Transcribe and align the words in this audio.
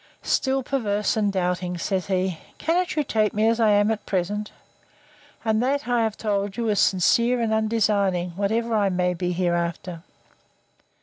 Still 0.23 0.63
perverse 0.63 1.15
and 1.15 1.31
doubting! 1.31 1.77
said 1.77 2.05
he—Cannot 2.05 2.95
you 2.95 3.03
take 3.03 3.35
me 3.35 3.47
as 3.47 3.59
I 3.59 3.69
am 3.69 3.91
at 3.91 4.03
present? 4.07 4.51
And 5.45 5.61
that, 5.61 5.87
I 5.87 6.01
have 6.01 6.17
told 6.17 6.57
you, 6.57 6.69
is 6.69 6.79
sincere 6.79 7.39
and 7.39 7.53
undesigning, 7.53 8.31
whatever 8.31 8.73
I 8.73 8.89
may 8.89 9.13
be 9.13 9.31
hereafter. 9.31 10.01